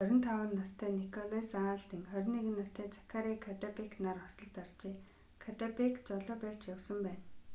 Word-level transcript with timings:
25 0.03 0.49
настай 0.59 0.91
николас 0.91 1.49
алден 1.69 2.01
21 2.13 2.53
настай 2.59 2.87
закари 2.95 3.33
каддебэк 3.45 3.91
нар 4.05 4.17
осолд 4.25 4.55
оржээ 4.63 4.95
каддебэк 5.43 5.93
жолоо 6.07 6.37
барьж 6.43 6.61
явсан 6.75 6.99
байна 7.07 7.23